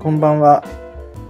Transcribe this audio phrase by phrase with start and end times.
[0.00, 0.64] こんばんは。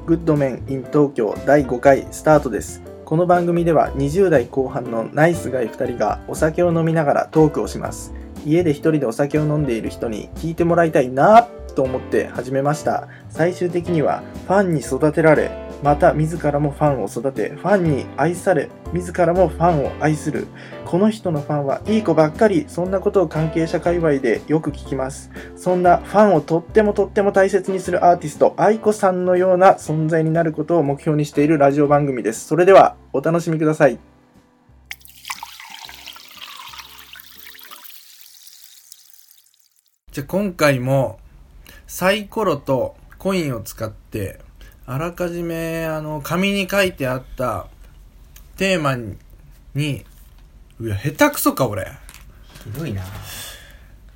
[0.07, 2.83] グッドメン in 東京第5回スタートです。
[3.05, 8.15] この番組では20代後半のナイスガイ2人がお酒を飲みながらトークをします。
[8.47, 13.09] 家で一人でお酒を飲んでいる人に聞いてもらいたいなと思って始めました。
[13.29, 15.51] 最終的にはファンに育てられ、
[15.83, 20.47] また自らもファンを育て、ファンに愛され、自らもファンを愛する。
[20.85, 25.31] この人のファンはいい子ばっかり、そんなことを関係者界隈でよく聞きます。
[25.57, 32.47] そんなファンをとってもとっても大切にするアーティスト、愛子さんのような存在になることを目標にしているラジオ番組です。
[32.47, 33.99] それでは、お楽しみください。
[40.13, 41.21] じゃあ今回も
[41.87, 44.41] サイコロとコインを使って
[44.93, 47.69] あらかじめあの紙に書いてあった
[48.57, 49.17] テーマに
[49.73, 50.05] に
[50.81, 51.85] うわ下手くそか俺
[52.65, 53.05] ひどいな、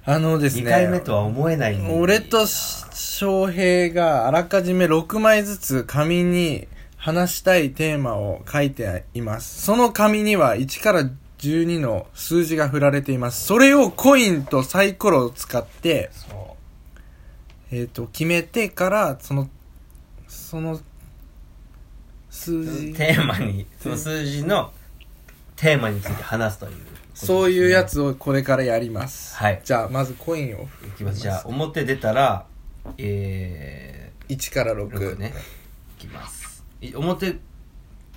[0.05, 9.63] あのですね2回目とは思えない俺と翔平があらかじめ6枚ずつ紙に話したいテーマを書いています。
[9.63, 13.47] その紙には1から12の数字が振られています。
[13.47, 16.57] それをコインとサイコロを使って、そ
[17.71, 19.49] えっ、と、決めてから、その、
[20.45, 20.79] その、
[22.31, 24.71] 数う字、テーマにその数字の
[25.57, 26.73] テーマについて話すという。
[27.15, 29.37] そういうやつをこれからやります。
[29.37, 29.61] はい。
[29.65, 31.21] じゃあ、まずコインをいきます。
[31.21, 32.45] じゃあ表出たら
[32.99, 35.17] え1からー、6。
[35.17, 35.33] 6ね。
[35.99, 36.65] いきます。
[36.81, 37.37] い表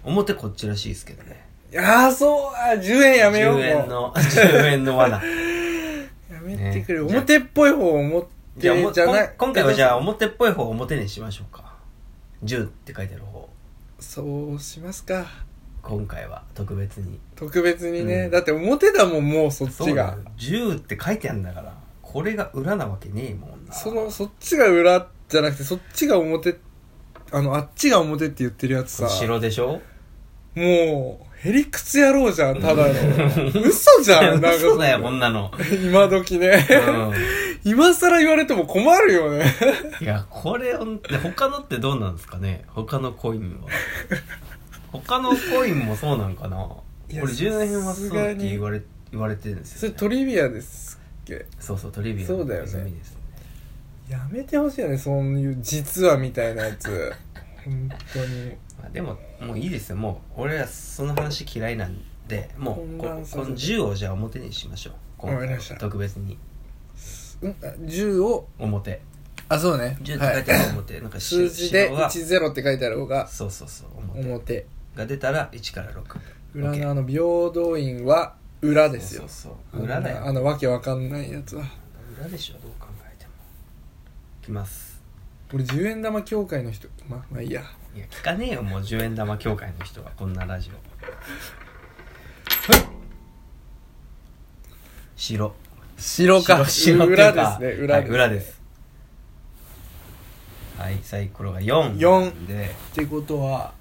[0.03, 1.47] 表こっちらしいですけどね。
[1.77, 3.55] ああ、そう、あ10円やめよう。
[3.55, 5.21] 10もう円の10円の罠。
[6.29, 6.99] やめてくれ。
[6.99, 7.05] ね。
[7.05, 9.33] 表っぽい方を表じゃあもじゃない。
[9.37, 11.66] 今回はじゃあ表っぽい方を表にしましょうか
[12.43, 13.49] 10って書いてある方
[13.99, 15.25] そうしますか。
[15.81, 18.25] 今回は特別に特別にね。
[18.25, 20.17] うんだって表だもん、もうそっちがそうだよ。
[20.37, 26.57] 10って書いてあるんだからこれが裏なわけねえもんなその、そっちが裏じゃなくて、そっちが表、
[27.31, 29.05] あの、あっちが表って言ってるやつさ。
[29.07, 29.81] 後ろでしょ？
[30.55, 32.91] もう、ヘリクツ野郎じゃん、ただの。
[33.61, 34.55] 嘘じゃん、なんか。
[34.55, 35.51] 嘘だよこんなの
[35.83, 36.65] 今時ね。
[36.69, 37.13] う
[37.63, 39.45] 今更言われても困るよね。
[39.99, 42.63] ん いやこれほんで他のってどうなんですかね？
[42.67, 43.69] 他のコインは。
[44.91, 46.57] 他のコインもそうなんかな？
[47.11, 48.81] 俺10円はさそうって言われ
[49.11, 51.45] 言われてるんですよ、ね、それトリビアですっけ？
[51.59, 52.83] そうそうトリビアそうだよね。
[52.83, 52.93] ね。
[54.09, 57.13] やめてほしいよね、そういう実話みたいなやつ。
[57.65, 58.51] 本当に。
[58.79, 59.97] まあ、でももういいですよ。
[59.97, 61.97] もう俺らその話嫌いなん
[62.27, 64.93] でもう混ここの10をじゃあ表にしましょう。
[65.17, 66.37] 今回特別に
[67.41, 69.01] 10を、表。
[69.49, 69.97] あ、そうね。
[70.01, 73.27] 10って書いてある表、なんか 数字で白が10って書いてある方が。
[73.27, 74.21] そうそうそう表。
[74.21, 74.65] 表。
[74.97, 76.03] が出たら1から6
[76.55, 79.21] 裏のあの平等院は裏ですよ。
[79.21, 79.83] そうそうそう。
[79.83, 80.25] 裏だよ。
[80.25, 81.63] あのわけわかんないやつは。
[82.19, 83.31] 裏でしょどう考えても。
[84.41, 84.99] いきます。
[85.53, 87.61] 俺10円玉協会の人、ま、まあいいや。
[87.95, 88.81] いや聞かねえよもう。
[88.81, 90.73] 10円玉協会の人はこんなラジオ。
[95.15, 95.53] 白
[95.97, 96.65] 白か。
[96.65, 97.83] 白っていう裏かですね。
[97.83, 98.57] 裏です、はい裏です。
[100.77, 102.75] はいサイコロが4 4で。
[102.91, 103.73] ってことは、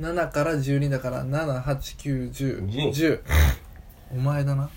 [0.00, 3.20] 7から12だから、7、8、9、10、10。
[4.12, 4.68] お前だな。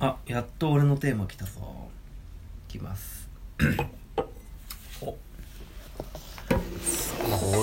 [0.00, 1.88] あやっと俺のテーマ来たぞ。
[2.68, 3.28] いきます。
[5.00, 5.06] お。
[5.06, 5.16] こ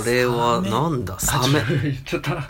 [0.05, 1.19] れはなんだ？
[1.19, 1.63] サメ。
[1.83, 2.35] 言っちゃった。
[2.35, 2.47] な。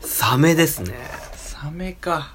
[0.00, 0.92] サメですね。
[1.36, 2.34] サメか。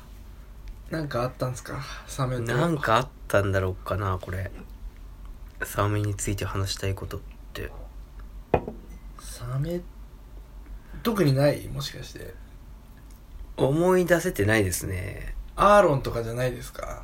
[0.89, 1.79] なんかあったんすか？
[2.07, 2.41] サメと。
[2.43, 4.51] なんかあったんだろうかなこれ。
[5.63, 7.19] サメについて話したいことっ
[7.53, 7.71] て。
[9.19, 9.81] サメ、
[11.03, 11.67] 特にない？
[11.67, 12.33] もしかして。
[13.57, 15.35] 思い出せてないですね。
[15.55, 17.03] アーロンとかじゃないですか？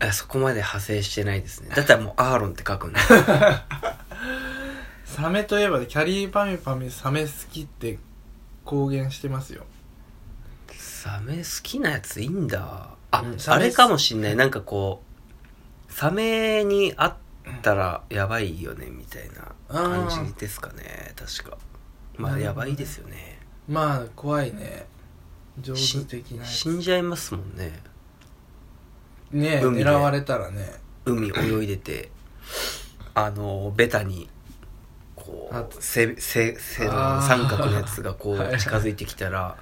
[0.00, 1.70] あそこまで派生してないですね。
[1.74, 3.00] だったらもうアーロンって書くんだ
[5.06, 7.98] サメといえばキャリーパミュパミュサメ好きって
[8.64, 9.64] 公言してますよ。
[10.76, 14.36] サメ好きなやついいんだあ、あれかもしんない。
[14.36, 15.02] なんかこ
[15.88, 17.12] うサメに会っ
[17.62, 21.14] たらやばいよねみたいな感じですかね。
[21.14, 21.58] 確か。
[22.16, 23.38] まあやばいですよね。
[23.68, 24.86] まあ怖いね。
[25.60, 27.80] 上手し的なや死んじゃいますもんね。
[29.30, 30.80] つねえ狙われたらね。
[31.04, 32.10] 海泳いでて
[33.14, 34.30] あのベタに
[35.16, 39.56] こあう背背背のあー三角のやつがこう近づいてきたら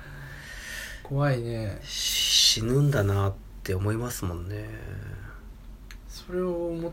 [1.10, 1.80] 怖いね。
[1.82, 3.34] し死ぬんだなっ
[3.64, 4.68] て思いますもんね。
[6.08, 6.92] それを思っ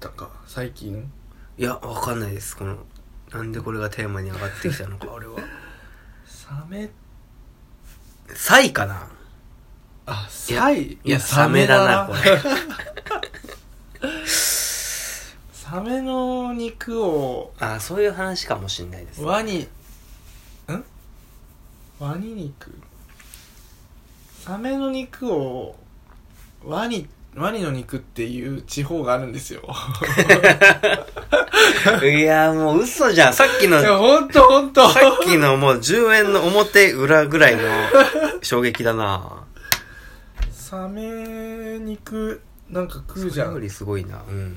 [0.00, 0.30] たか？
[0.46, 1.10] 最近？
[1.58, 2.56] いやわかんないです。
[2.56, 2.78] この
[3.32, 5.38] なんでこれがテーマに上がってきたのか 俺は。
[6.26, 6.90] サメ？
[8.34, 9.08] サイかな？
[10.06, 10.92] あサイ？
[11.04, 12.06] いやサメだな。
[12.06, 12.20] これ。
[14.26, 19.60] サ サメの肉をああそういう話かもしんないですワニ。
[19.62, 19.68] ん？
[21.98, 22.72] ワニ肉？
[24.44, 25.74] サメの肉を
[26.66, 29.62] ワニワニの肉っていう地方があるんですよ。
[32.04, 33.34] いやもう嘘じゃん。
[33.34, 34.86] さっきのいやほんとほんと。
[34.90, 37.62] さっきのもう10円の表裏ぐらいの
[38.42, 39.44] 衝撃だな。
[40.52, 43.46] サメ肉なんか食うじゃん。
[43.46, 44.22] っそれよりすごいな。
[44.28, 44.56] うん。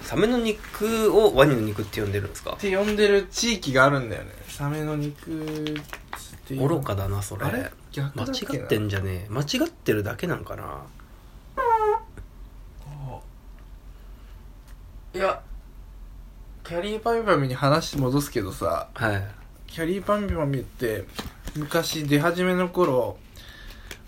[0.00, 2.56] サメの肉をワニの肉って呼んでるんですか？
[2.58, 4.30] て呼んでる地域があるんだよね。
[4.48, 5.74] サメの肉
[6.44, 6.68] っていう。
[6.68, 7.44] 愚かだなそれ。
[7.46, 7.70] あれ？
[7.92, 8.62] 逆だ間っけな？
[8.62, 9.28] 違ってんじゃねえ。
[9.30, 10.82] 間違ってるだけなんかな。
[15.14, 15.40] いや
[16.64, 19.24] キャリーパミュパミュに話戻すけどさはい。
[19.68, 21.04] キャリーパミュパミュって
[21.54, 23.16] 昔出始めの頃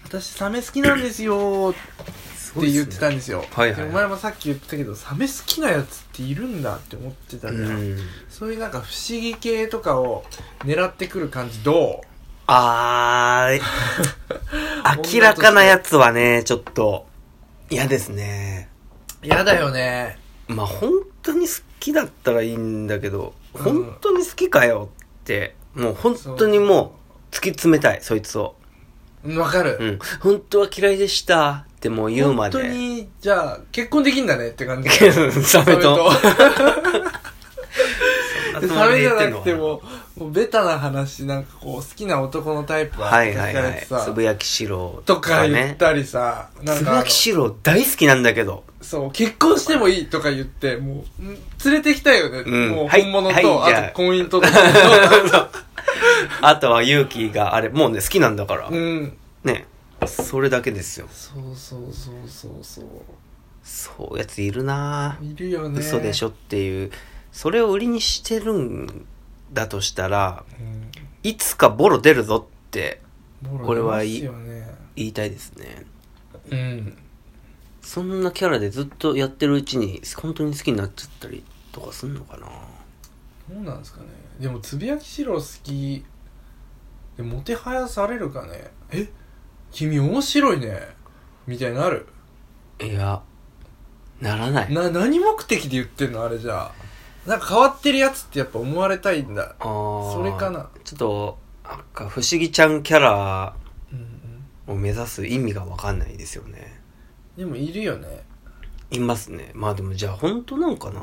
[0.02, 1.72] 私サメ好きなんですよ
[2.56, 3.44] って言ってたんですよ。
[3.52, 3.90] はいはいはい。
[3.90, 7.98] でお前もさっき言ってたけどサメ好きなやつっているんだって思ってたじゃん、うん。
[8.28, 10.24] そういうなんか不思議系とかを
[10.64, 12.02] 狙ってくる感じど
[12.46, 13.60] あー
[15.14, 17.06] 明らかなやつはねちょっと
[17.70, 18.68] 嫌ですね。
[19.22, 20.18] う嫌だよね。
[20.46, 23.62] まあ本当に好きだったらいいんだけど、うん。
[23.62, 26.96] 本当に好きかよってもう本当にも
[27.32, 28.54] う突き詰めたいそいつを。
[29.24, 29.98] うんわかる、うん。
[30.20, 32.58] 本当は嫌いでしたってもう言うまで。
[32.58, 34.88] 本当にじゃあ結婚できんだねって感じ。
[35.42, 35.96] サメと。
[35.96, 37.25] で
[38.66, 39.82] サメじゃなくても
[40.16, 52.44] もうベタな話なんかこう好きな男のタイプははいはいはいつぶやきしろとか言っねたりさ、なんつぶやきしろ大好きなんだけどそう、結婚してもいいとか言って、もう、ん連れてきたいよね。
[52.46, 54.58] うんもうはい本物と、はいじゃああと婚姻届と。
[56.42, 59.16] あとは勇気があれもうね好きなんだから、うん。
[59.44, 59.66] ね
[60.06, 62.84] それだけですよそうそうそうそうそう。
[63.64, 65.80] そういうやついるないるよね。
[65.80, 66.92] 嘘でしょっていう
[67.36, 69.06] それを売りにしてるん
[69.52, 70.90] だとしたらうん。
[71.22, 73.02] いつかボロ出るぞって
[73.62, 74.02] これは。
[74.02, 74.32] 言
[74.96, 75.84] いたいですね
[76.50, 76.96] うん。
[77.82, 82.46] そんなキャラでずっとやってるうちに本当に好きになっちゃったりとかすんのかな？
[83.54, 84.06] どうなんですかね。
[84.40, 86.04] でも、つぶやきしろ好き、
[87.18, 88.70] で、もてはやされるかね。
[88.90, 89.08] え？
[89.70, 90.88] 君面白いね。
[91.46, 92.06] みたいになる？
[92.80, 93.20] いや
[94.22, 96.24] ならないな、何目的で言ってんの？
[96.24, 96.85] あれじゃあ。
[97.26, 99.54] なんか変わってるやつってやっぱ思われたいんだ。
[99.58, 100.12] あー。
[100.12, 100.68] それかな。
[100.84, 103.54] ちょっとなんか不思議ちゃんキャラ。
[104.66, 106.80] を目指す意味が分かんないですよね。
[107.36, 108.24] でもいるよね。
[108.90, 109.50] いますね。
[109.54, 111.00] まあでもじゃあ本当なんかな。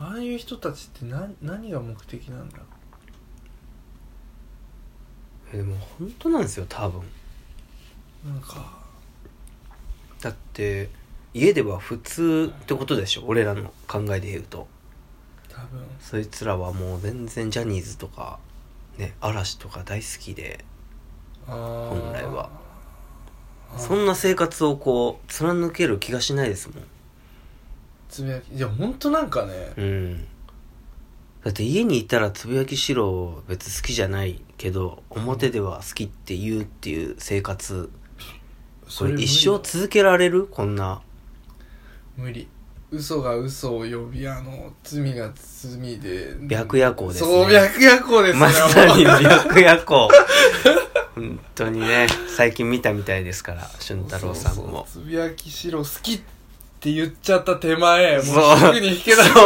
[0.00, 2.62] ああいう人たちって何何が目的なんだろ
[5.52, 7.00] えでも本当なんですよ多分。
[7.00, 8.78] うなんか。
[10.20, 10.88] だって
[11.38, 13.24] 家では普通ってことでしょ？
[13.26, 14.66] 俺らの考えで言うと。
[15.48, 15.84] 多分。
[16.00, 18.38] そいつらはもう全然ジャニーズとか
[18.96, 20.64] ね嵐とか大好きで
[21.46, 22.50] 本本来は。
[23.76, 26.84] そんな生活をこう貫ける気がしないですもん。
[28.08, 28.54] つぶやき。
[28.54, 29.72] いや本当なんかね。
[29.76, 30.26] うん。
[31.44, 37.90] だって家にいたらつぶやきしろ別好きじゃないけど表では好きって言うっていう生活
[38.98, 40.46] これ一生続けられる？
[40.46, 41.02] こんな
[42.18, 42.48] 無理。
[42.90, 46.34] 嘘が嘘を呼びあの罪が罪で。
[46.50, 47.30] 白夜行ですね。
[47.30, 48.40] そう白夜行ですね。
[48.40, 50.08] まさに白夜行。
[51.14, 54.84] 本当にね最近見たみたいですから俊太郎さんも。
[54.90, 56.20] つぶやきしろ好きっ
[56.80, 58.32] て言っちゃった手前もうす
[58.72, 59.36] ぐに引けなくなっ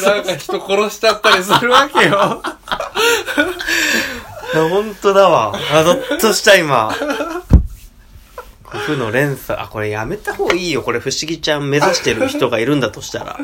[0.00, 2.42] てなんか人殺しちゃったりするわけよ。
[4.52, 5.54] 本当だわ。
[5.72, 6.94] あぞっとした今
[8.78, 9.60] 負の連鎖。
[9.60, 10.82] あこれやめた方がいいよ。
[10.82, 13.38] これ不思議ちゃん目指してる人がいるんだとしたら。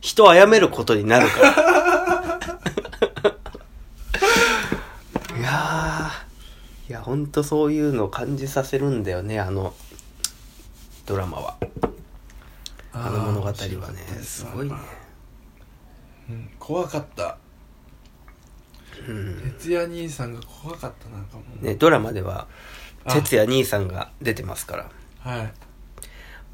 [0.00, 1.48] 人を殺めることになるから。
[5.38, 6.90] いやー。
[6.90, 9.38] いや本当そういうのを感じさせるんだよね。
[9.40, 9.74] あの
[11.06, 11.56] ドラマは。
[12.92, 13.58] あの物語はね。
[14.22, 14.46] す。
[14.54, 14.74] ごいね。
[16.28, 16.50] うん。
[16.58, 17.38] 怖かった。
[19.08, 19.54] うん。
[19.58, 21.42] 徹夜兄さんが怖かったなんかも。
[21.62, 22.46] うねドラマではあ
[23.06, 24.90] 哲也兄さんが出てますから。
[25.20, 25.52] はい。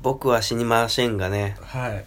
[0.03, 1.57] 僕は死にませんがね。
[1.63, 2.05] はい。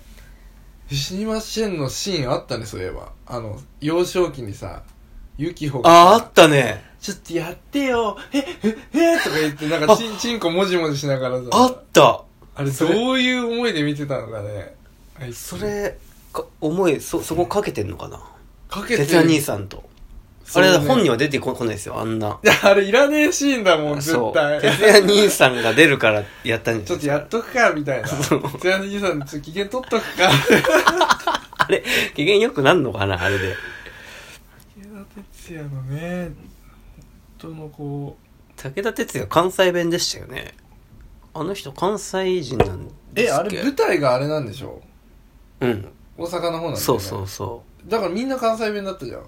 [0.96, 3.12] 死にませんのシーンあったねそういえば。
[3.26, 4.84] あの幼少期にさ
[5.38, 5.90] ユキホが。
[5.90, 6.84] あああったね。
[7.00, 8.18] ちょっとやってよ。
[8.34, 8.44] ええ
[8.94, 11.50] えとか言ってなんかチンチンコもじもじしながらさ。
[11.52, 12.24] あった。
[12.56, 14.76] あれどういう思いで見てたのかね。
[15.34, 15.98] それ
[16.34, 18.22] か思いそそこかけてんのかな。
[18.70, 19.89] かけて哲也兄さんと
[20.56, 22.40] あれ本には出てこないですよ、あんな。
[22.44, 24.34] いや、あれいらねえシーンだもん、絶。
[24.34, 24.60] 対。
[24.62, 27.40] 哲也兄さんが出るからやったんじちょっとゃないですか。
[27.40, 28.08] やっとくか、みたいな。
[28.60, 30.30] つや兄さん、ちょっと機嫌取っとくか。
[31.58, 31.84] あれ、
[32.16, 33.56] 機嫌良くなんのかな、あれで。
[34.78, 36.34] 武田鉄矢のね、本
[37.38, 38.18] 当のこ
[38.58, 40.54] 武田鉄矢関西弁でしたよね。
[41.34, 43.60] あの人関西人なんう、え、ですっけ？
[43.60, 44.82] あれ舞台があれなんでしょ
[45.62, 45.68] う？
[45.68, 45.88] ん。
[46.18, 46.78] 大阪の方なんだよね。
[46.78, 47.90] そうそうそう。
[47.90, 49.22] だからみんな関西弁だったじゃん。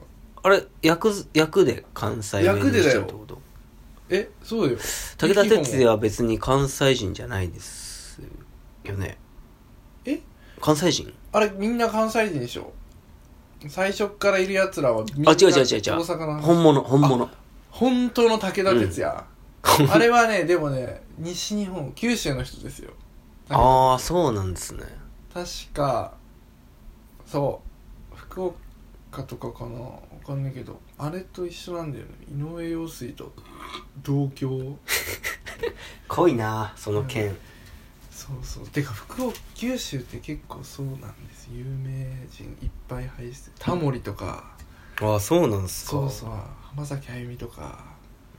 [0.43, 3.39] あれ、役ず、役で関西弁にしてるってこと？
[4.09, 4.79] え、そうだよ。
[5.17, 8.19] 武田鉄矢は別に関西人じゃないです
[8.83, 9.17] よね。
[10.05, 10.19] え？
[10.59, 11.13] 関西人？
[11.31, 12.73] あれみんな関西人でしょ？
[13.69, 15.81] 最初っからいる奴らはみんなあ、違う違う違う違う。
[15.81, 16.41] 大阪の話。
[16.41, 17.29] 本物、本物。
[17.69, 19.23] 本当の武田鉄矢、
[19.63, 22.91] あれはねでもね西日本九州の人ですよ。
[23.49, 24.83] ああ、そうなんですね。
[25.33, 26.13] 確か
[27.25, 27.61] そ
[28.13, 28.17] う。
[28.17, 29.79] 福岡とかかな
[30.21, 32.11] わかんないけどあれと一緒なんだよね。
[32.29, 33.31] 井上陽水と
[34.03, 34.77] 同郷。
[36.07, 37.35] 濃いなその件。
[38.11, 38.67] そうそう。
[38.67, 40.97] てか福岡九州って結構そうなん
[41.27, 41.49] です。
[41.51, 44.51] 有名人いっぱい輩出タモリとか。
[45.01, 45.91] ああ、そうなんすか。
[45.91, 46.29] そうそう。
[46.61, 47.91] 浜崎あゆみとか。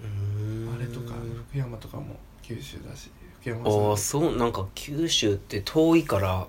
[0.02, 1.14] あれとか
[1.50, 3.08] 福山とかも九州だし
[3.40, 3.90] 福山さん。
[3.90, 6.48] ああそうなんか九州って遠いから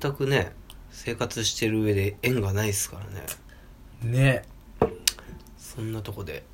[0.00, 0.52] 全くね
[0.92, 3.26] 生活してる上で縁がないですからね
[4.02, 4.44] ね。
[5.56, 6.44] そんなとこで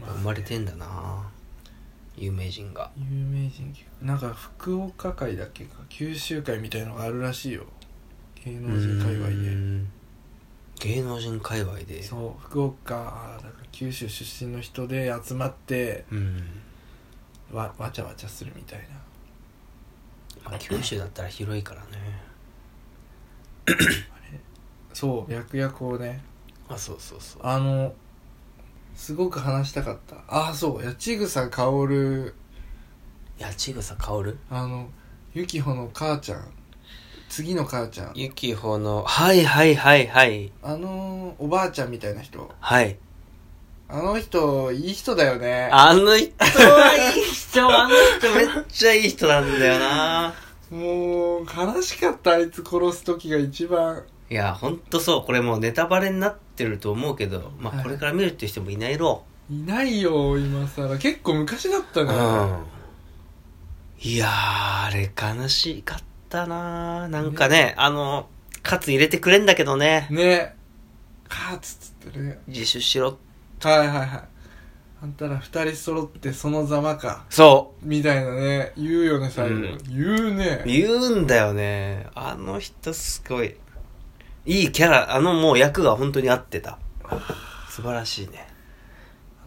[0.00, 1.30] まあ生まれてんだな
[2.16, 2.90] 有名人が。
[2.96, 5.76] 有名人なんか福岡会だっけか。
[5.88, 7.64] 九州会みたいのがあるらしいよ。
[8.44, 9.90] 芸能人界隈うーでん。
[10.80, 12.02] 芸能人界隈で。
[12.02, 16.42] そう福岡だから九州出身の人で集まってうん。
[17.52, 18.78] わわちゃわちゃするみたい
[20.44, 20.50] な。
[20.50, 22.22] まあ九州だったら広いからね。
[24.92, 26.22] そう白夜行ね
[26.68, 27.42] あそうそうそう。
[27.44, 27.92] あの
[28.94, 30.16] すごく話したかった。
[30.28, 32.34] ああそう八千草薫。
[33.40, 34.38] 八千草薫？
[34.50, 34.88] あの
[35.34, 36.44] ユキホの母ちゃん。
[37.28, 38.12] 次の母ちゃん。
[38.14, 40.52] ゆきほのはいはいはいはい。
[40.62, 42.50] あのおばあちゃんみたいな人。
[42.60, 42.96] はい。
[43.88, 45.68] あの人いい人だよね。
[45.72, 50.34] あの人はいい人あの人めっちゃいい人なんだよな。
[50.70, 55.24] もう悲しかったあいつ殺す時が一番いや、ほんとそう。
[55.24, 62.06] これもうネタバレになってると思うけど、まあ、はいこれから見るっていう人もいないろいないよ今さら結構昔だったう。
[62.06, 62.12] ね、
[64.00, 68.28] いやー、あれ悲しかったなーなんかね、あの、
[68.62, 70.08] カツ入れてくれんだけどね。
[70.10, 70.56] ね
[71.28, 73.18] カーツつってね自首しろ。
[73.60, 74.08] はいはいはい
[75.02, 80.68] あんたら二人揃ってそのざまかそみたいなね言うよね最後、うん言うねう。
[80.68, 82.06] 言うんだよね。
[82.14, 83.56] あの人すごい。
[84.46, 86.78] いいキャラ、あのもう役が本当に合ってた。
[87.70, 88.46] 素晴らしいね。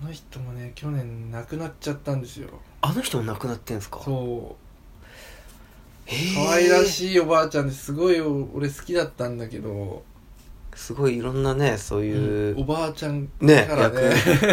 [0.01, 2.49] あの人もね去年亡くなっちゃったんですよ
[2.81, 3.99] あの人も亡くなってんすか？
[4.03, 6.13] そう
[6.45, 10.03] 可愛らしいおばあちゃんですごい俺好きだったんだけど、
[10.75, 14.11] すごいいろんなね、そういう、おばあちゃんねからね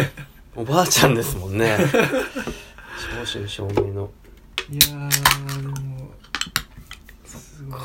[0.55, 1.77] おばあちゃんですもんね。
[3.25, 4.09] 正真正銘の。
[4.69, 6.11] いやーでも
[7.25, 7.79] すごい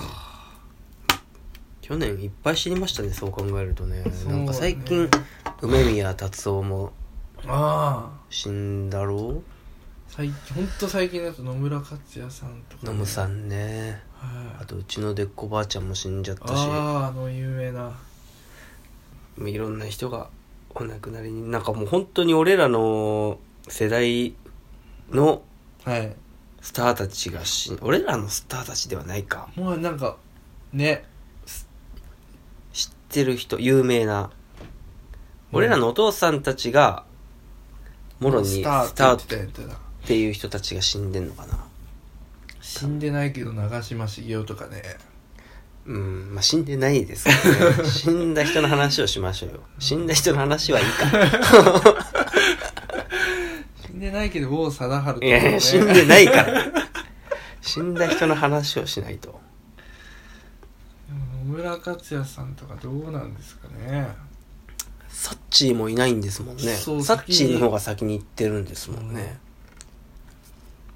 [1.90, 4.04] 去年いっぱい知りましたね、そう考えるとね。
[4.04, 4.38] そうね。
[4.38, 5.10] なんか最近、
[5.60, 6.92] 梅宮達夫も
[7.48, 8.20] ああ。
[8.30, 9.42] 死んだろ？
[10.06, 14.00] 最近ほんと最近だと野村克也さんとか、ノムさんね。
[14.14, 14.62] はい。
[14.62, 17.98] あと、うちのでっこばあちゃんも死んじゃったし、あああの有名な。
[19.38, 20.28] いろんな人が
[20.76, 24.36] お亡くなりに、なんかもう本当に俺らの世代
[25.10, 25.42] の
[25.82, 26.14] はい。
[26.60, 29.48] スターたちが死ん、俺らのスターたちではないか。
[29.56, 30.18] もうなんか
[30.72, 31.02] ね。
[31.02, 31.09] 知
[33.10, 34.30] ってる人有名な。
[35.52, 37.04] 俺らのお父さんたちが
[38.20, 39.66] もろにススターターっ
[40.06, 41.58] ていう人たちが死んでんのかな。
[42.60, 44.82] 死んでないけど長嶋茂雄とかね。
[45.86, 47.84] うんまあ死んでないですけどね。
[47.90, 49.60] 死んだ人の話をしましょうよ。
[49.80, 51.10] 死んだ人の話はいいか。
[53.86, 56.64] 死んでないけど王貞治とか、いやいや死んでないから。
[57.60, 59.40] 死んだ人の話をしないと
[61.50, 64.08] 村克也さんとかどうなんですかね。
[65.08, 66.62] サッチーもいないんですもんね。
[66.74, 69.38] そうサッチーの方が先に行ってるんですもんね、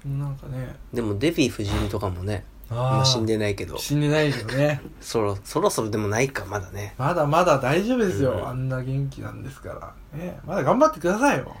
[0.05, 0.75] もうなんかね。
[0.93, 3.77] でもデヴィ夫人とかもねあ今死んでないけど。
[3.77, 4.81] 死んでないけどね。
[5.01, 6.95] そろそろそろでもないかまだね。
[6.97, 9.93] まだまだ大丈夫ですよ、うんあんな元気なんですから。
[10.17, 10.39] ね。
[10.45, 11.53] まだ頑張ってくださいよ。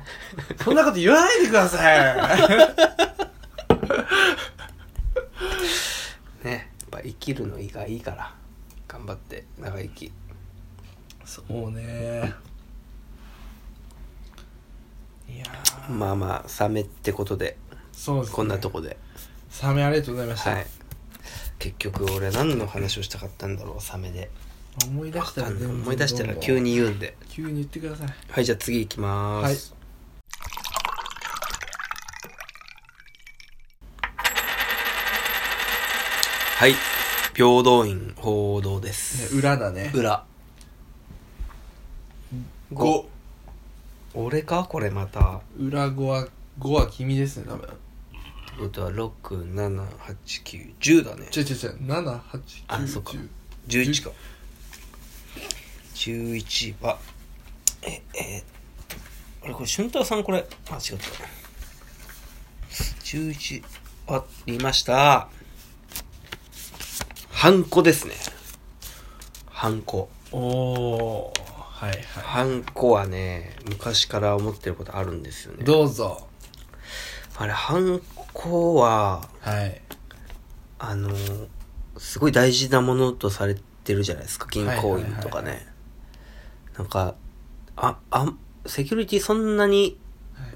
[0.63, 2.15] そんなこと言わないでください。
[6.45, 6.71] ね。
[6.81, 8.33] やっぱ生きるのがいいから
[9.05, 10.11] 頑張って長生き。
[11.23, 12.33] そうね。
[15.89, 17.57] まあまあサメってことで
[17.91, 18.35] そうですね。
[18.35, 18.97] こんなとこで。
[19.49, 20.65] サメありがとうございました、はい。
[21.59, 24.31] 結局俺何の話をしたかったんだろうサメで。
[24.87, 27.15] 思い出したら思い出したら急に言うんで。
[27.29, 28.07] 急に言ってください。
[28.29, 29.75] はいじゃあ次行きまーす
[36.57, 36.75] はい、
[37.35, 39.91] 平等院報道です、ね裏だね。
[39.93, 40.23] 裏。
[42.73, 43.05] 5
[44.13, 44.63] 俺か？
[44.63, 45.41] これまた。
[45.59, 47.67] 裏5は5は君ですね多分。
[47.67, 47.75] って
[48.57, 51.27] ことは6789110だね。
[51.35, 53.11] 違う違う違う7 8 9あそっか。
[53.11, 53.27] 10
[53.67, 54.11] 11か。
[55.95, 56.97] 11は
[57.81, 58.45] ええ
[59.43, 60.37] あれこれ俊太さんこれ。
[60.37, 60.75] あ違った。
[63.03, 63.61] 11
[64.07, 65.27] ありました
[67.45, 68.15] ハンコですね。
[69.45, 70.09] ハンコ。
[70.31, 71.41] おおー。
[71.85, 75.63] はいはハンコはね昔から思ってることあるんですよいね。
[75.63, 76.25] どうぞ。
[77.37, 78.01] あれハン
[78.33, 79.79] コははい。
[80.79, 81.11] あの
[81.99, 84.47] すごい大事なものとされてるじゃないですか。
[84.49, 85.67] 銀行員とかはいはいはいはね
[86.79, 87.13] なんか
[87.75, 88.33] ああ
[88.65, 89.99] セキュリティそんなに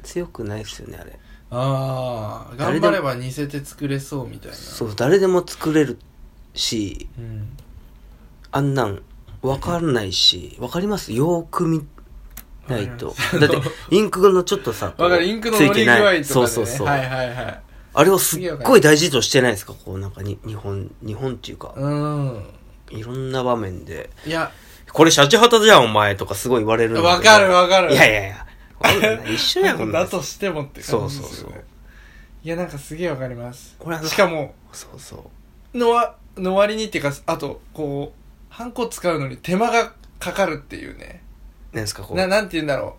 [0.01, 1.19] 強くないですよねあれ。
[1.51, 4.57] ああ誰でも頑張れば似せて作れそうみたいな。
[4.57, 5.99] そう誰でも作れる
[6.59, 7.49] しうん。
[8.51, 9.01] あんなん
[9.41, 11.13] 分かんないし分かります？
[11.13, 11.85] よーく見
[12.67, 13.15] ないと。
[13.39, 13.57] だって
[13.89, 17.61] インクのちょっとさインクのね、そうそうそう、はいはいはい。
[17.93, 19.73] あれをすっごい大事としてないですか？
[19.73, 21.73] こうなんかに日本日本っていうか。
[21.75, 22.43] うん。
[22.89, 24.09] いろんな場面で。
[24.25, 24.51] いや。
[24.91, 27.93] これシャチハタじゃんお前とかすごい言われるわかるわかる。
[27.93, 28.45] いやいやいや。
[29.25, 29.91] 一緒やんこん。
[29.91, 31.63] だとしてもって感じですよ、ね、そうそうそう。
[32.43, 33.77] いやなんかすげえわかります。
[34.07, 35.29] しかもそうそ
[35.73, 35.77] う。
[35.77, 41.23] のわの割にっていうかあとこうハンコ使うのに手間がかかるっていうね。
[41.71, 42.17] なんですかこう。
[42.17, 42.97] ななんて言うんだろ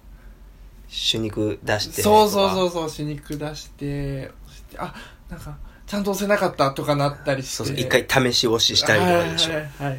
[0.89, 2.03] 手肉出して。
[2.03, 4.95] うそうそううそうそう死肉出して押してあ
[5.29, 7.57] なんかちゃんと押せなかったとかなったりして。
[7.57, 9.99] そうそう一回試し押ししたりとかでしょ、はいはいはい、はい、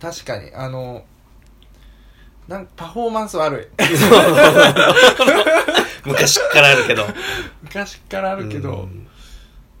[0.00, 0.52] 確かに。
[0.54, 1.04] あの
[2.48, 3.66] なんパフォーマンス悪い。
[6.04, 7.06] 昔っからあるけど。
[7.62, 8.70] 昔からあるけど。
[8.70, 9.06] うん。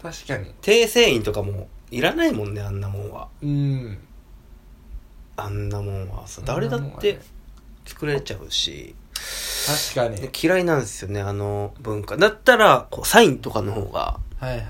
[0.02, 0.52] 確かに。
[0.62, 3.28] 訂正員とかもいらないもんねあんなもんは。
[3.42, 3.98] うん。
[5.36, 7.20] あんなもんはさ誰だって
[7.84, 8.94] 作れちゃうし。
[9.94, 10.20] 確かに。
[10.20, 12.16] で嫌いなんですよねあの文化。
[12.16, 14.18] だったらこうサインとかの方が。
[14.38, 14.60] はいはい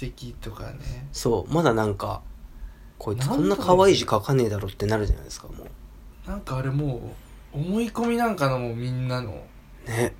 [0.00, 1.06] 筆跡とかね。
[1.12, 2.22] そうまだなんか
[2.98, 5.66] こいつこんな可愛い字書かねえだろってなるじゃないですかも
[6.26, 7.12] なんかあれも
[7.54, 9.44] う思い込みなんかなもうみんなの。
[9.86, 10.14] うね。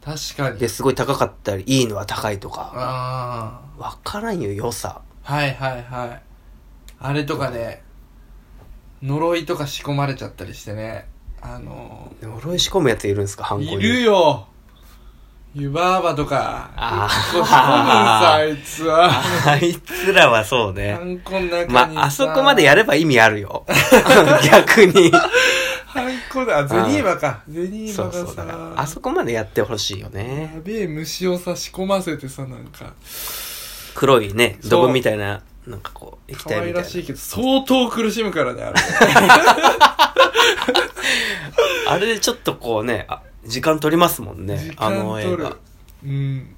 [0.00, 0.58] 確かに。
[0.60, 2.72] ですごい高かったりいいのは高いとか。
[2.74, 5.02] あわからんよ良さ。
[5.02, 6.22] あはいはいはい。
[6.98, 7.82] あれとかね
[9.02, 11.06] 呪いとか仕込まれちゃったりしてね。
[11.42, 13.44] あの呪い仕込むやついるんですか？
[13.44, 13.72] ハンコに。
[13.74, 14.46] いるよ。
[15.54, 16.70] 湯婆婆とか。
[16.76, 17.32] あー。
[17.32, 19.10] 結構仕込むんさあいつは。
[19.50, 20.94] あいつらはそうね。
[20.94, 23.64] ハンコの中にまああそこまでやれば意味あるよ。
[24.44, 25.10] 逆に。
[25.86, 26.58] ハンコだ。
[26.58, 27.40] あゼニーバか。
[27.48, 27.92] ゼニー。
[27.92, 28.26] そうバがさ。
[28.26, 30.52] そうだからあそこまでやってほしいよね。
[30.54, 32.92] やべえ虫をさ仕込ませてさなんか
[33.94, 34.70] 黒いねそう。
[34.70, 36.78] ドブみたいななんかこう液可体みたいな。
[36.78, 38.80] 愛らしいけど相当苦しむからねあれ。
[41.88, 45.44] あれでちょっとこうねあ時間取りますもんね時あの間取る。
[45.44, 45.56] 映画。
[46.04, 46.56] うん。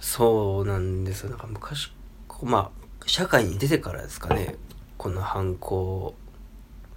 [0.00, 1.30] そうなんですよ。
[1.30, 1.92] なんか昔
[2.28, 4.56] こうまあ社会に出てからですかね
[4.98, 6.14] この犯行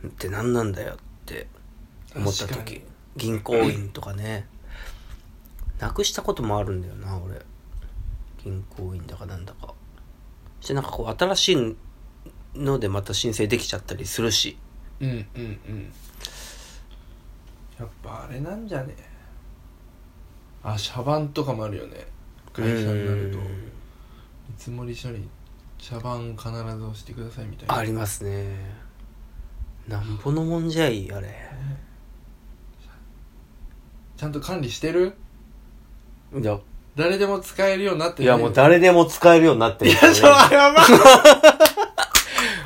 [0.05, 1.47] って何なんだよって
[2.15, 2.65] 思った確かに。
[2.79, 2.81] 時
[3.15, 4.47] 銀行員とかね
[5.83, 7.41] なくしたこともあるんだよな俺。
[8.41, 9.73] 銀行員だかなんだか。
[10.61, 11.75] そしてなんかこう新しい
[12.55, 14.57] のでまた申請できちゃったりするし。
[15.01, 15.39] うんうんう
[15.71, 15.93] ん。
[17.77, 18.95] やっぱあれなんじゃね。
[20.63, 22.07] あシャバンとかもあるよね。
[22.53, 23.39] 会社になると。
[23.39, 24.77] うん。
[24.85, 25.27] 見積書に
[25.77, 27.75] 茶番必ず押してくださいみたいな。
[27.75, 28.55] ありますね。
[29.87, 31.51] なんぼのもんじゃいあれ。
[34.15, 35.15] ちゃんと管理してる？
[36.39, 36.59] いや
[36.95, 40.89] 誰でも使えるようになっていやもう誰でも使えるようになってるいやちょやばい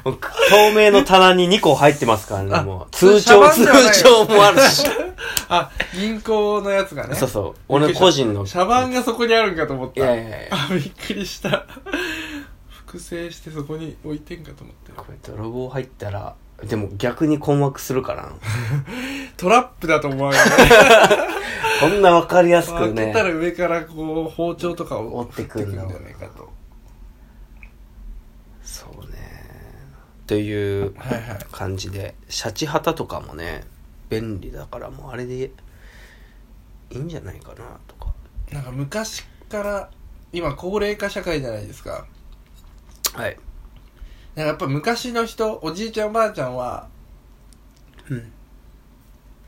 [0.03, 2.87] もう透明の棚に2個入ってますからね、あもう。
[2.91, 3.65] 通帳、通
[4.03, 4.85] 帳もあるし。
[5.49, 7.55] あ銀行のやつがねそうそう。
[7.67, 8.45] 俺個人の。
[8.45, 10.49] シャバンがそこにあるんかと思っいたやいやいや。
[10.51, 11.65] あびっくりした
[12.69, 18.31] 複製してそこに置いてんかと思ってこれ泥棒入ったら、でも逆に困惑するから。
[19.37, 20.49] トラップだと思わない
[21.79, 23.33] こんなわかりやすく開けたらね。
[23.33, 26.49] 上からこう包丁とかを折ってくるのんじゃないかと
[28.63, 29.17] そうね。
[30.25, 33.63] というはいはい感じで、シャチハタとかもね、
[34.09, 35.51] 便利だからもうあれで
[36.89, 38.13] いいんじゃないかなとか
[38.51, 39.89] なんか昔から
[40.31, 42.05] 今高齢化社会じゃないですか
[43.13, 43.37] はい
[44.41, 46.87] かやっぱ昔の人おじいちゃんおばあちゃんは
[48.09, 48.31] うん。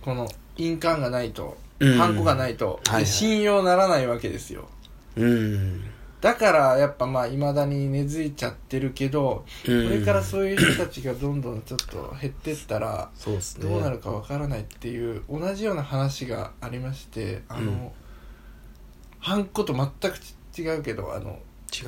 [0.02, 1.98] この印鑑がないとうん。
[1.98, 3.06] ハンコがないと、はいはい。
[3.06, 4.68] 信用ならないわけですよ。
[5.16, 5.84] うん。
[6.22, 13.70] だからやっぱまあ未だに根付いちゃってるけど、ここれからそういう人たちがどんどんちょっと減ってったらそうですね。
[13.70, 17.92] どうなるかわからないっていう同じような話がありましてあの、うん。
[19.20, 20.18] ハンコと全く
[20.58, 21.40] 違うけどあの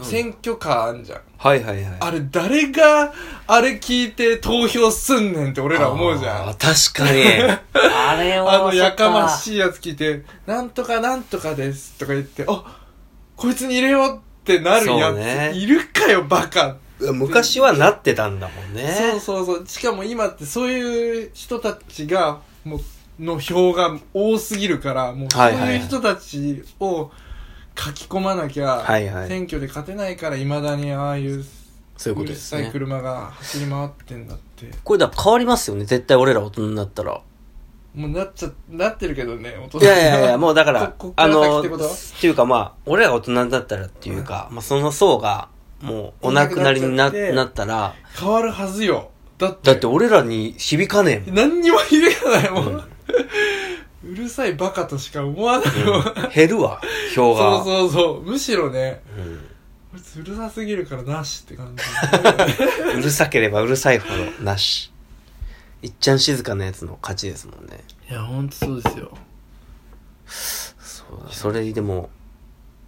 [0.04, 1.22] 選挙カーあんじゃん。
[1.38, 1.98] はいはいはい。
[2.00, 3.14] あれ誰が
[3.48, 6.48] あれ聞いて投票すんねんって俺ら思うじゃん。
[6.50, 7.24] あー確かに。
[7.74, 12.64] あれはあのやかまいしいやつ聞いて「なんとかなんとかです」とか言って「あ
[13.36, 15.52] こいつに入れよう」ってなるやそうね。
[15.54, 18.96] ついるかよバカ昔はなってたんだもんね。
[19.20, 19.68] そうそうそう。
[19.68, 22.80] しかも今ってそういう人たちがもう
[23.20, 25.78] の票が多すぎるからもうそうはいはいはい。
[25.78, 27.12] いう人たちを
[27.78, 29.28] 書き込まなきゃはいはい。
[29.28, 31.44] 選挙で勝てないからいまだにああいう
[31.98, 34.70] そういうこうるさいとですね車が走り回ってんだって。
[34.84, 35.86] これだから変わりますよね。
[35.86, 37.22] 絶対俺ら大人になったら。
[37.94, 39.80] もうなっちゃなってるけどね大人。
[39.80, 41.86] いやいやいやもうだから ここっから先あのってこと？
[41.86, 41.90] っ
[42.22, 45.50] ていうかまあ俺らが大人になったらっていうか、まあその層が
[45.82, 47.94] もうお亡くなりにないななったら。
[48.18, 49.10] 変わるはずよ。
[49.38, 49.72] だって。
[49.72, 51.36] だって俺らに響かねえもん。
[51.36, 52.84] 何にも響かないもん、
[54.04, 56.32] うるさいバカとしか思わないうん。
[56.34, 56.82] 減るわ
[57.16, 57.64] 票が。
[57.64, 58.22] そうそうそう。
[58.24, 59.38] むしろねうん。
[59.92, 61.84] こいつうるさすぎるからなしって感じ。
[62.98, 64.08] うるさければうるさいほ
[64.40, 64.92] どなし。
[65.84, 67.84] いっちゃん静かなやつの勝ちですもんね。
[68.10, 69.12] いやほんとそうですよ。
[70.26, 72.10] そうだそれでも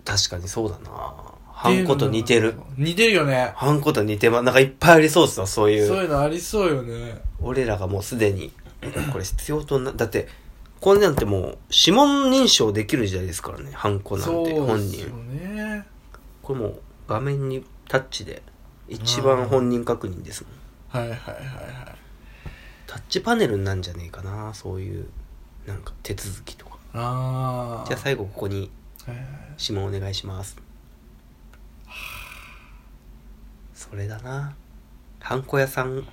[0.05, 1.13] 確かにそうだな。
[1.51, 2.55] ハンコと似てる。
[2.77, 3.53] 似てるよね。
[3.55, 5.87] ハンコと似てまなんかいっぱいありそうっすわそういう。
[5.87, 8.51] そういうのありそうよね俺らがもうすでに
[9.11, 10.27] これ必要となだって
[10.83, 15.07] これなんてもう指紋認証できる時代ですからねハンコなんて本人。
[15.55, 15.85] ね
[16.41, 18.41] これもう画面にタッチで
[18.89, 20.49] 一番本人確認ですも
[20.99, 21.01] ん。
[21.01, 21.45] はいはいはいはい。
[22.85, 25.07] タッチパネルになんじゃねえかなそういう
[25.65, 26.77] なんか手続きとか。
[26.93, 28.69] ああじゃあ最後ここに
[29.57, 30.57] 指紋お願いします。
[33.73, 34.53] それだな。
[35.21, 36.05] ハンコ屋さん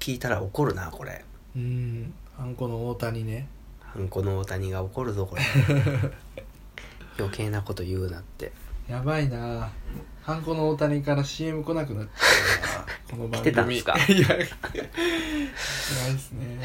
[0.00, 1.24] 聞いたら怒るなこれ。
[1.54, 2.12] うん。
[2.36, 3.46] ハンコの大谷ね
[3.96, 5.42] ハンコの大谷が怒るぞこれ。
[7.18, 8.52] 余計なこと言うなって。
[8.86, 9.70] やばいな。
[10.22, 13.16] ハンコの大谷から CM 来なくなっちゃうな。
[13.16, 14.12] この番組来てたんすか？
[14.12, 14.46] いやないで
[16.18, 16.58] すね。